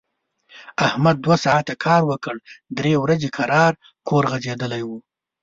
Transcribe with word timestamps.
احمد 0.87 1.15
دوه 1.25 1.37
ساعت 1.45 1.67
کار 1.83 2.01
وکړ، 2.11 2.35
درې 2.77 2.93
ورځي 3.03 3.29
کرار 3.37 3.73
کور 4.07 4.23
غځېدلی 4.31 4.81
و. 4.85 4.89